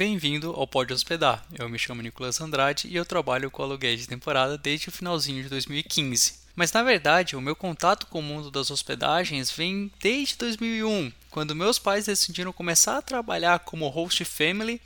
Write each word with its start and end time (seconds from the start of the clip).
Bem-vindo 0.00 0.54
ao 0.56 0.66
Pode 0.66 0.94
Hospedar. 0.94 1.44
Eu 1.58 1.68
me 1.68 1.78
chamo 1.78 2.00
Nicolas 2.00 2.40
Andrade 2.40 2.88
e 2.88 2.96
eu 2.96 3.04
trabalho 3.04 3.50
com 3.50 3.62
aluguéis 3.62 4.00
de 4.00 4.08
temporada 4.08 4.56
desde 4.56 4.88
o 4.88 4.90
finalzinho 4.90 5.42
de 5.42 5.50
2015. 5.50 6.36
Mas 6.56 6.72
na 6.72 6.82
verdade, 6.82 7.36
o 7.36 7.40
meu 7.42 7.54
contato 7.54 8.06
com 8.06 8.20
o 8.20 8.22
mundo 8.22 8.50
das 8.50 8.70
hospedagens 8.70 9.50
vem 9.50 9.92
desde 10.00 10.38
2001, 10.38 11.12
quando 11.28 11.54
meus 11.54 11.78
pais 11.78 12.06
decidiram 12.06 12.50
começar 12.50 12.96
a 12.96 13.02
trabalhar 13.02 13.58
como 13.58 13.86
host 13.88 14.24
family, 14.24 14.80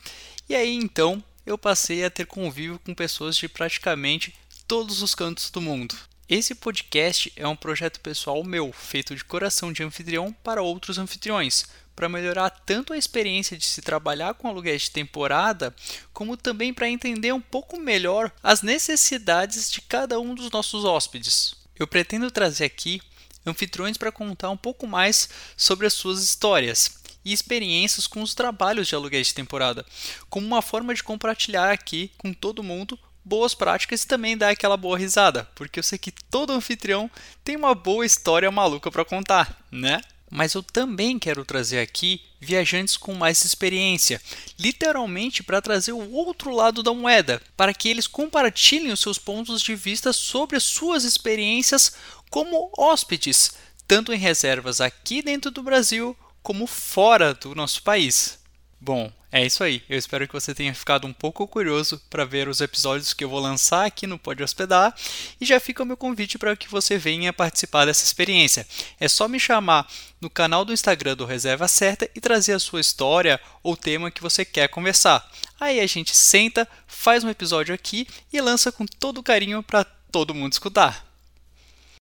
e 0.49 0.55
aí 0.57 0.75
então 0.75 1.23
eu 1.47 1.57
passei 1.57 2.05
a 2.05 2.11
ter 2.11 2.27
convívio 2.27 2.81
com 2.85 2.93
pessoas 2.93 3.37
de 3.37 3.49
praticamente 3.49 4.35
todos 4.67 5.01
os 5.01 5.15
cantos 5.15 5.49
do 5.49 5.61
mundo. 5.61 5.95
Esse 6.27 6.55
podcast 6.55 7.31
é 7.37 7.47
um 7.47 7.55
projeto 7.55 8.01
pessoal 8.01 8.43
meu, 8.43 8.73
feito 8.73 9.15
de 9.15 9.23
coração 9.23 9.71
de 9.71 9.83
anfitrião 9.83 10.33
para 10.43 10.63
outros 10.63 10.97
anfitriões, 10.97 11.67
para 11.95 12.09
melhorar 12.09 12.49
tanto 12.49 12.95
a 12.95 12.97
experiência 12.97 13.59
de 13.59 13.67
se 13.67 13.83
trabalhar 13.83 14.33
com 14.33 14.49
aluguéis 14.49 14.83
de 14.83 14.91
temporada, 14.91 15.77
como 16.15 16.35
também 16.35 16.73
para 16.73 16.89
entender 16.89 17.31
um 17.35 17.43
pouco 17.43 17.79
melhor 17.79 18.33
as 18.43 18.63
necessidades 18.63 19.71
de 19.71 19.83
cada 19.83 20.19
um 20.19 20.35
dos 20.35 20.51
nossos 20.51 20.83
hóspedes. 20.87 21.57
Eu 21.79 21.87
pretendo 21.87 22.31
trazer 22.31 22.65
aqui 22.65 23.03
anfitriões 23.45 23.99
para 23.99 24.11
contar 24.11 24.49
um 24.49 24.57
pouco 24.57 24.87
mais 24.87 25.29
sobre 25.59 25.87
as 25.87 25.93
suas 25.93 26.25
histórias 26.25 27.03
e 27.23 27.35
experiências 27.35 28.07
com 28.07 28.23
os 28.23 28.35
trabalhos 28.35 28.89
de 28.89 28.95
aluguéis 28.95 29.27
de 29.27 29.35
temporada, 29.35 29.85
como 30.31 30.47
uma 30.47 30.63
forma 30.63 30.95
de 30.95 31.03
compartilhar 31.03 31.71
aqui 31.71 32.11
com 32.17 32.33
todo 32.33 32.63
mundo 32.63 32.99
boas 33.25 33.55
práticas 33.55 34.03
e 34.03 34.07
também 34.07 34.37
dar 34.37 34.51
aquela 34.51 34.77
boa 34.77 34.99
risada, 34.99 35.49
porque 35.55 35.79
eu 35.79 35.83
sei 35.83 35.99
que 35.99 36.11
todo 36.11 36.53
anfitrião 36.53 37.11
tem 37.43 37.57
uma 37.57 37.75
boa 37.75 38.05
história 38.05 38.51
maluca 38.51 38.91
para 38.91 39.05
contar, 39.05 39.65
né? 39.71 40.01
mas 40.35 40.55
eu 40.55 40.65
também 40.65 41.17
quero 41.17 41.45
trazer 41.45 41.79
aqui 41.79 42.21
viajantes 42.41 42.97
com 42.97 43.15
mais 43.15 43.45
experiência, 43.45 44.21
literalmente 44.59 45.45
para 45.45 45.63
trazer 45.63 45.93
o 45.93 46.11
outro 46.11 46.51
lado 46.53 46.83
da 46.83 46.93
moeda, 46.93 47.41
para 47.57 47.73
que 47.73 47.89
eles 47.89 48.09
compartilhem 48.09 48.91
os 48.91 48.99
seus 48.99 49.17
pontos 49.17 49.63
de 49.63 49.77
vista 49.77 50.13
sobre 50.13 50.57
as 50.57 50.65
suas 50.65 51.05
experiências 51.05 51.95
como 52.31 52.69
hóspedes, 52.77 53.53
tanto 53.87 54.13
em 54.13 54.19
reservas 54.19 54.81
aqui 54.81 55.23
dentro 55.23 55.53
do 55.53 55.63
Brasil 55.63 56.17
como 56.43 56.67
fora 56.67 57.33
do 57.33 57.55
nosso 57.55 57.81
país. 57.85 58.37
Bom, 58.81 59.13
é 59.35 59.45
isso 59.45 59.65
aí. 59.65 59.83
Eu 59.89 59.99
espero 59.99 60.29
que 60.29 60.33
você 60.33 60.55
tenha 60.55 60.73
ficado 60.73 61.09
um 61.09 61.13
pouco 61.13 61.49
curioso 61.49 62.01
para 62.09 62.25
ver 62.25 62.47
os 62.47 62.61
episódios 62.61 63.13
que 63.13 63.25
eu 63.25 63.29
vou 63.29 63.41
lançar 63.41 63.85
aqui 63.85 64.07
no 64.07 64.17
Pode 64.17 64.45
Hospedar 64.45 64.95
e 65.41 65.45
já 65.45 65.59
fica 65.59 65.83
o 65.83 65.87
meu 65.87 65.97
convite 65.97 66.39
para 66.39 66.55
que 66.55 66.71
você 66.71 66.97
venha 66.97 67.33
participar 67.33 67.85
dessa 67.85 68.05
experiência. 68.05 68.65
É 69.01 69.09
só 69.09 69.27
me 69.27 69.41
chamar 69.41 69.91
no 70.21 70.31
canal 70.31 70.65
do 70.65 70.73
Instagram 70.73 71.17
do 71.17 71.25
Reserva 71.27 71.67
Certa 71.67 72.09
e 72.15 72.21
trazer 72.21 72.53
a 72.53 72.61
sua 72.61 72.81
história 72.81 73.41
ou 73.61 73.77
tema 73.77 74.09
que 74.09 74.23
você 74.23 74.45
quer 74.45 74.69
conversar. 74.69 75.29
Aí 75.59 75.81
a 75.81 75.87
gente 75.89 76.17
senta, 76.17 76.69
faz 76.87 77.25
um 77.25 77.29
episódio 77.29 77.75
aqui 77.75 78.07
e 78.33 78.41
lança 78.41 78.71
com 78.71 78.87
todo 78.87 79.21
carinho 79.21 79.65
para 79.65 79.83
todo 79.83 80.33
mundo 80.33 80.53
escutar. 80.53 81.14